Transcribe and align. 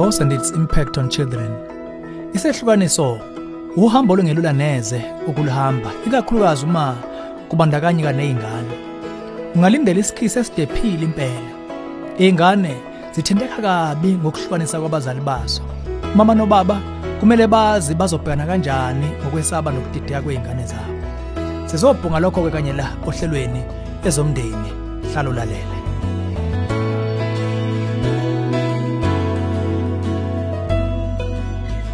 divorce 0.00 0.20
and 0.20 0.32
its 0.32 0.50
impact 0.50 0.96
on 0.98 1.10
children. 1.10 1.50
Isehlukaniso 2.34 3.18
uhambo 3.76 4.14
olungelula 4.14 4.52
neze 4.52 5.02
ukuluhamba 5.26 5.90
ikakhulukazi 6.06 6.64
uma 6.64 6.96
kubandakanyeka 7.48 8.12
nezingane. 8.12 8.74
Ungalindela 9.54 10.00
isikhisi 10.00 10.38
esidephile 10.38 11.04
impela. 11.04 11.50
Izingane 12.18 12.76
zithinteka 13.12 13.62
kabi 13.62 14.12
ngokuhlukanisa 14.12 14.80
kwabazali 14.80 15.20
bazo. 15.20 15.62
Mama 16.14 16.34
nobaba 16.34 16.80
kumele 17.20 17.46
bazi 17.46 17.94
bazobhekana 17.94 18.46
kanjani 18.46 19.06
ngokwesaba 19.22 19.72
nokudideka 19.72 20.22
kwezingane 20.22 20.66
zabo. 20.66 20.96
Sizobhunga 21.66 22.20
lokho 22.20 22.42
ke 22.44 22.50
kanye 22.50 22.72
la 22.72 22.86
ohlelweni 23.06 23.62
ezomndeni 24.04 24.70
hlalo 25.12 25.32
lalele. 25.32 25.79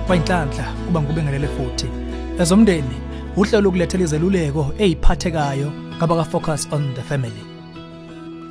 Kwayinhlanhla 0.06 0.73
kuba 0.87 1.02
ngubengelele 1.02 1.48
futhi. 1.48 1.88
Ezomndeni 2.41 2.96
uhlelo 3.37 3.60
lokulethela 3.60 4.05
izeluleko 4.05 4.73
eziphathekayo 4.79 5.73
ngaba 5.96 6.16
ka 6.16 6.24
focus 6.24 6.69
on 6.73 6.95
the 6.95 7.02
family. 7.02 7.45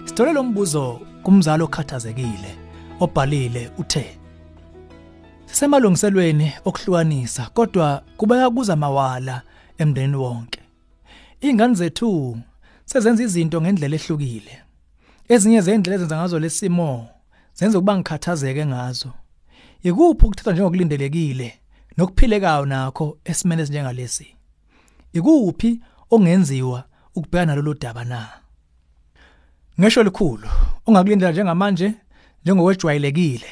Sithole 0.06 0.34
lo 0.34 0.44
mbuzo 0.44 1.02
kumzali 1.24 1.64
okhathazekile 1.64 2.52
obhalile 3.00 3.72
uthe 3.78 4.18
sisemalungiselweni 5.46 6.54
okuhlukanisa 6.66 7.50
kodwa 7.54 8.02
kubeka 8.18 8.50
kuza 8.50 8.76
mawala 8.76 9.42
emndenini 9.78 10.16
wonke. 10.16 10.60
Ingane 11.42 11.74
zethu 11.74 12.38
sezenza 12.86 13.24
izinto 13.24 13.62
ngendlela 13.62 13.96
ehlukile. 13.96 14.56
Ezinye 15.30 15.62
zendlela 15.62 15.96
ezenza 15.96 16.18
ngazo 16.18 16.40
lesimo 16.40 17.08
zenza 17.54 17.78
ukuba 17.78 17.98
ngikhathazeke 17.98 18.66
ngazo. 18.66 19.12
Ikuphi 19.84 20.26
ukuthatha 20.26 20.52
njengokulindelekile 20.52 21.60
nokuphilekayo 21.98 22.66
nakho 22.66 23.18
esimene 23.26 23.62
esinjengalesi? 23.62 24.28
Ikuphi 25.14 25.80
ongenziwa 26.12 26.84
ukubhekana 27.16 27.46
nalolu 27.46 27.74
daba 27.74 28.04
na? 28.04 28.30
Ngisho 29.80 30.04
likhulu 30.04 30.48
ongakulindela 30.86 31.32
njengamanje 31.32 31.94
njengokwejwayelekile 32.44 33.48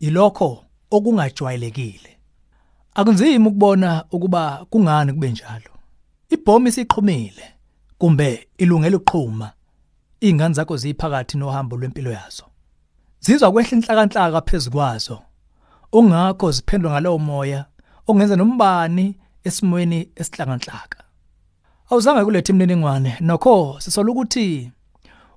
ilokho 0.00 0.64
okungajwayelekile. 0.90 2.18
Akunzima 2.94 3.48
ukubona 3.48 4.04
ukuba 4.10 4.66
kungani 4.70 5.12
kube 5.12 5.30
njalo. 5.30 5.70
Ibhomu 6.30 6.68
isiqhumile 6.68 7.44
kumbe 7.98 8.48
ilungela 8.58 8.96
ukuqhuma. 8.96 9.52
Ingane 10.20 10.54
zakho 10.54 10.76
ziphakathi 10.76 11.38
nohambo 11.38 11.76
lwempilo 11.76 12.12
yazo. 12.12 12.44
Zizwa 13.20 13.52
kwehla 13.52 13.76
inhlakanhlaka 13.78 14.40
phezukwazo 14.40 15.22
ongakho 15.92 16.50
ziphendwa 16.52 16.90
ngalowo 16.92 17.18
moya 17.18 17.64
ongenza 18.06 18.36
nombani 18.36 19.16
esimweni 19.44 20.08
esihlanganhlaka 20.20 20.98
awuzange 21.90 22.24
kulethe 22.24 22.52
imniningwane 22.52 23.16
nokho 23.20 23.80
sisola 23.80 24.10
ukuthi 24.12 24.70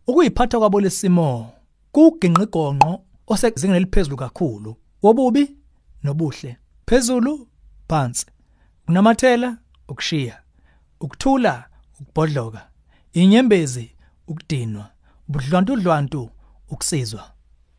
ukuyiphatha 0.08 0.60
kwabo 0.60 0.82
lesimo 0.82 1.52
kuginqigonqo 1.92 2.92
osezingeni 3.28 3.78
eliphezulu 3.78 4.18
kakhulu 4.18 4.76
wobubi 5.04 5.56
nobuhle. 6.04 6.58
Phezulu 6.86 7.48
phansi. 7.90 8.26
Kunamathela 8.86 9.58
ukushiya. 9.88 10.42
Ukuthula 11.00 11.66
ukubhodloka. 12.00 12.68
Inyembezi 13.14 13.92
ukudinwa. 14.28 14.90
Budlwantudlwantu 15.28 16.30
ukusizwa. 16.70 17.32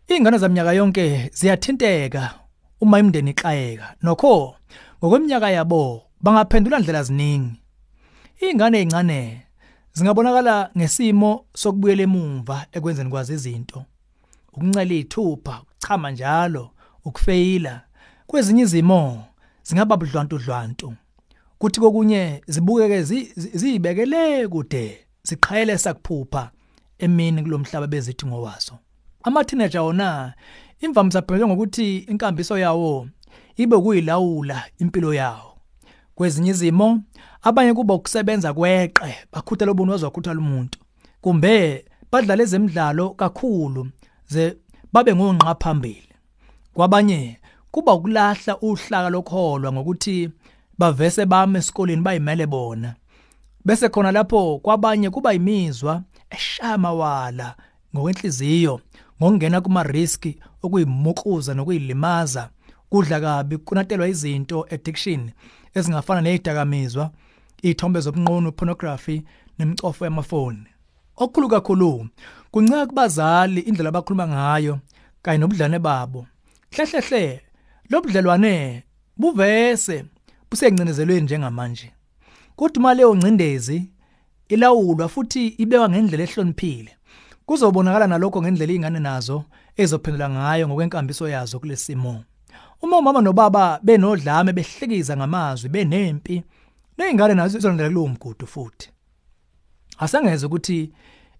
Ingane 0.08 0.38
zaminyaka 0.38 0.72
yonke 0.72 1.30
ziyathinteka 1.34 2.34
uma 2.80 2.98
imndeni 2.98 3.30
ixayeka 3.30 3.94
nokho 4.02 4.56
ngokweminyaka 4.98 5.50
yabo 5.50 6.02
bangaphendula 6.20 6.78
indlela 6.78 7.02
ziningi. 7.02 7.60
Ingane 8.40 8.78
ezincane 8.78 9.46
zingabonakala 9.92 10.70
ngesimo 10.76 11.44
sokubuyela 11.54 12.02
emumva 12.02 12.66
ekwenzeni 12.72 13.10
kwazi 13.10 13.32
izinto. 13.32 13.84
Ukuncela 14.52 14.94
izithupha 14.94 15.62
ukuchama 15.62 16.10
njalo 16.10 16.70
ukufeyila. 17.04 17.80
Kwezinye 18.26 18.62
izimo 18.62 19.24
zingaba 19.62 19.96
budlwantudlwantu. 19.96 20.94
Kuthi 21.58 21.80
kokunye 21.80 22.42
zibukeke 22.46 23.02
zibekele 23.60 24.48
kude 24.48 25.06
ziqhayele 25.22 25.78
sakuphupha 25.78 26.50
emini 26.98 27.42
kulomhlaba 27.42 27.86
bezithi 27.86 28.26
ngowaso. 28.26 28.78
Ama 29.22 29.44
teenager 29.44 29.80
wona 29.80 30.34
imvamisa 30.80 31.22
phela 31.22 31.46
ngokuthi 31.46 31.98
inkambiso 31.98 32.58
yawo 32.58 33.08
ibe 33.56 33.78
kuyilawula 33.78 34.64
impilo 34.78 35.14
yawo. 35.14 35.58
Kwezinye 36.14 36.50
izimo 36.50 37.00
abanye 37.42 37.74
kuba 37.74 37.94
ukusebenza 37.94 38.54
kweqe 38.54 39.16
bakhuthela 39.32 39.72
ubuntu 39.72 39.92
wazokhuthala 39.92 40.40
umuntu. 40.40 40.78
Kumbe 41.20 41.84
badlala 42.12 42.42
ezemidlalo 42.42 43.10
kakhulu 43.10 43.88
ze 44.28 44.56
babe 44.92 45.14
ngonqa 45.14 45.54
phambili 45.54 46.08
kwabanye 46.74 47.38
kuba 47.70 47.94
ukulahla 47.94 48.58
uhlaka 48.60 49.10
lokholwa 49.10 49.72
ngokuthi 49.72 50.30
bavese 50.78 51.26
bame 51.26 51.58
esikoleni 51.58 52.02
bayimele 52.02 52.46
bona. 52.46 52.94
Bese 53.64 53.88
khona 53.88 54.12
lapho 54.12 54.58
kwabanye 54.58 55.10
kuba 55.10 55.34
imizwa 55.34 56.02
eshama 56.30 56.92
wala 56.92 57.56
ngokwenhliziyo 57.94 58.80
ngokungena 59.20 59.60
kuma 59.60 59.82
risk 59.82 60.26
okuyimukuza 60.66 61.54
nokuyilimaza 61.54 62.50
kudla 62.90 63.20
kabi 63.20 63.58
kunatelwa 63.58 64.08
izinto 64.08 64.66
addiction 64.74 65.30
ezingafana 65.74 66.20
nezidakamizwa 66.20 67.10
ithombe 67.62 68.00
zobunqunu 68.00 68.52
pornography 68.52 69.22
nemicofo 69.58 70.04
yamafoni. 70.04 70.66
Okukhulu 71.16 71.48
kakhulu 71.48 72.08
kunceka 72.50 72.86
kubazali 72.86 73.60
indlela 73.60 73.88
abakhuluma 73.88 74.28
ngayo 74.28 74.78
kanye 75.22 75.38
nobudlane 75.38 75.78
babo. 75.78 76.26
Hlehlehle 76.70 77.40
lobudlelwane 77.90 78.82
buvese 79.16 80.04
busengcindezelweni 80.50 81.20
njengamanje. 81.20 81.92
Kodwa 82.56 82.80
uma 82.80 82.94
leyo 82.94 83.16
ngcindezi 83.16 83.90
ilawulwa 84.48 85.08
futhi 85.08 85.46
ibekwa 85.46 85.88
ngendlela 85.88 86.24
ehloniphile. 86.24 86.92
Kuzobonakala 87.46 88.06
nalokho 88.06 88.42
ngendlela 88.42 88.72
izingane 88.72 89.00
nazo 89.00 89.44
ezophendula 89.76 90.30
ngayo 90.30 90.68
ngokwenkambiso 90.68 91.28
yazo 91.28 91.58
kulesimo 91.60 92.24
uma 92.82 92.98
umama 92.98 93.20
nobaba 93.22 93.80
benodlame 93.82 94.52
behlekiza 94.52 95.16
ngamazwi 95.16 95.68
benempi 95.68 96.42
nezingane 96.98 97.34
nazo 97.34 97.58
izondlela 97.58 97.88
kulowo 97.88 98.08
mgudu 98.08 98.46
futhi. 98.46 98.90
Asengeze 99.98 100.46
ukuthi 100.46 100.92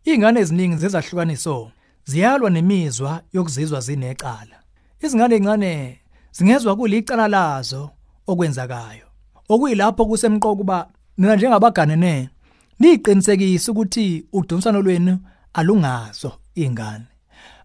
izingane 0.05 0.41
eziningi 0.41 0.77
zezahlukaniso 0.77 1.71
ziyalwa 2.05 2.51
nemizwa 2.51 3.23
yokuzizwa 3.33 3.81
zinecala. 3.81 4.57
Izingane 5.03 5.35
ezincane 5.35 6.01
zingezwa 6.33 6.77
kulicala 6.77 7.29
lazo 7.29 7.91
okwenzakayo. 8.27 9.07
Okuyilapho 9.49 10.07
kusemqoka 10.07 10.57
kuba 10.57 10.89
nina 11.19 11.37
njengabaganene 11.37 12.31
niqinisekise 12.79 13.71
ukuthi 13.71 14.27
udonsano 14.33 14.83
lwenu 14.83 15.19
alungazo 15.57 16.33
izingane 16.55 17.05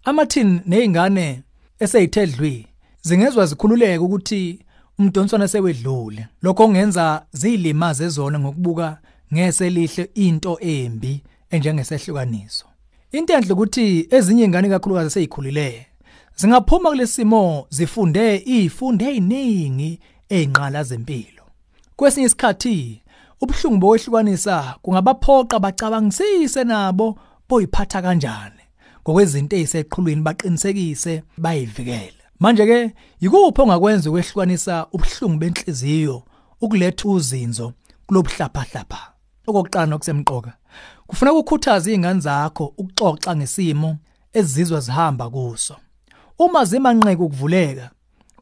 amathini 0.04 0.62
nezingane 0.66 1.42
eseyithedlwi 1.80 2.68
zingezwa 3.02 3.46
zikhululeka 3.46 4.04
ukuthi 4.04 4.60
umdonswana 5.00 5.48
sewedlule. 5.48 6.28
Lokho 6.42 6.66
kungenza 6.66 7.26
zilimaze 7.32 8.10
zona 8.10 8.40
ngokubuka 8.40 8.98
ngese 9.34 9.70
lihle 9.70 10.10
into 10.16 10.58
embi 10.62 11.24
enjengesehlukaniso 11.50 12.66
into 13.12 13.34
enhle 13.34 13.54
ukuthi 13.54 14.08
ezinye 14.12 14.44
ingane 14.44 14.70
kakhulukazi 14.70 15.10
seyikhulile 15.10 15.86
zingaphuma 16.36 16.90
kulesimo 16.90 17.66
zifunde 17.70 18.44
izifundo 18.46 19.06
eziningi 19.06 20.00
ezinqala 20.30 20.84
zempilo. 20.84 21.44
Kwesinye 21.96 22.26
isikhathi 22.26 23.02
ubuhlungu 23.42 23.78
bokwehlukanisa 23.78 24.76
kungabaphoqa 24.82 25.60
bacabangisise 25.60 26.64
nabo 26.64 27.20
boyiphatha 27.52 28.02
kanjani? 28.02 28.64
Ngokwezinto 29.04 29.56
eziseqhulwini 29.56 30.22
baqinisekise 30.22 31.24
bayivikele. 31.38 32.22
Manje 32.40 32.66
ke 32.66 32.80
yikuphi 33.22 33.62
ongakwenza 33.62 34.10
ukwehlukanisa 34.10 34.88
ubuhlungu 34.94 35.38
benhliziyo 35.40 36.24
ukuletha 36.62 37.10
uzinzo 37.10 37.74
kulobuhlaphahlapha? 38.08 39.02
Okokuqala 39.48 39.86
nokusemqoka 39.86 40.54
kufuna 41.08 41.34
ukukhuthaza 41.34 41.90
izingane 41.90 42.20
zakho 42.20 42.74
ukuxoxa 42.78 43.36
ngesimo 43.36 43.98
ezizizwa 44.34 44.80
zihamba 44.80 45.30
kuso. 45.30 45.76
Uma 46.40 46.66
zimanqeke 46.66 47.24
ukuvuleka 47.24 47.90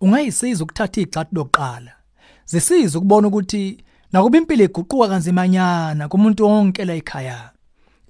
ungayisiza 0.02 0.64
ukuthatha 0.64 1.02
igxathu 1.02 1.36
lokuqala. 1.36 1.92
Zisiza 2.46 2.98
ukubona 2.98 3.28
ukuthi 3.28 3.84
nakuba 4.12 4.38
impilo 4.38 4.64
iguquka 4.64 5.08
kanzimanyana 5.08 6.08
kumuntu 6.08 6.46
wonke 6.46 6.86
la 6.86 6.94
ekhaya. 6.94 7.52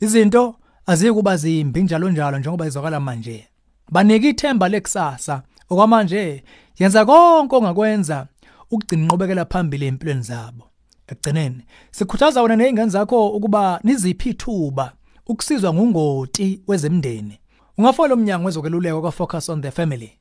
Izinto 0.02 0.59
azikuba 0.90 1.38
zimbi 1.38 1.84
njalo 1.84 2.10
njalo 2.12 2.40
njengoba 2.40 2.68
izwakala 2.68 3.00
manje. 3.00 3.48
Banika 3.92 4.28
ithemba 4.28 4.70
lekusasa. 4.70 5.42
Okwamanje 5.70 6.44
yenza 6.80 7.06
konke 7.06 7.56
ongakwenza 7.56 8.28
ukugcina 8.72 9.04
inqubekela 9.04 9.46
phambili 9.46 9.86
empilweni 9.86 10.22
zabo. 10.22 10.64
Ekugcineni 11.08 11.62
sikhuthaza 11.92 12.42
wena 12.42 12.56
nezingane 12.56 12.90
zakho 12.90 13.30
ukuba 13.30 13.80
niziphi 13.84 14.30
ithuba 14.30 14.94
ukusizwa 15.28 15.74
ngungoti 15.74 16.62
wezemndeni 16.68 17.40
ungafona 17.78 18.14
umnyango 18.14 18.46
wezokweluleka 18.46 19.02
kwa 19.02 19.12
Focus 19.12 19.50
on 19.50 19.62
the 19.62 19.72
Family 19.72 20.12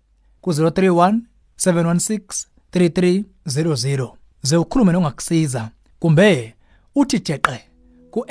ku 0.40 0.50
031 0.50 1.18
716 1.56 2.46
3300 2.72 4.10
ze 4.42 4.56
ukhulume 4.56 4.92
nongakusiza. 4.92 5.70
Kumbe 5.98 6.54
uthi 6.94 7.20
jeqe 7.20 7.60
ku 8.10 8.24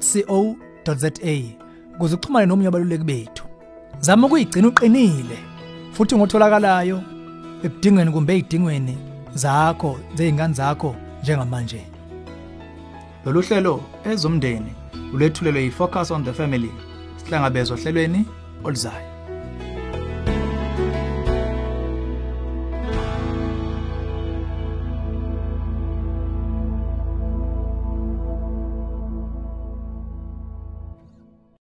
safamily.co.za 0.00 1.10
ukuze 1.96 2.14
uxhumane 2.14 2.46
nomnye 2.46 2.66
wabaluleki 2.66 3.04
bethu. 3.04 3.44
Zama 4.00 4.26
ukuyigcina 4.26 4.68
uqinile 4.68 5.38
futhi 5.92 6.16
ngotholakalayo 6.16 7.02
ekudingweni 7.64 8.10
kumbe 8.10 8.32
ezidingweni 8.38 8.98
zakho 9.34 9.98
zeingane 10.14 10.54
zakho 10.54 10.96
njengamanje. 11.22 11.86
Lolu 13.24 13.42
hlelo 13.42 13.80
ezomndeni 14.04 14.72
ulethulelwe 15.14 15.62
yifocus 15.62 16.10
on 16.10 16.24
the 16.24 16.32
family 16.32 16.70
sihlangabezwa 17.16 17.76
ohlelweni 17.76 18.26
oluzayo. 18.64 19.11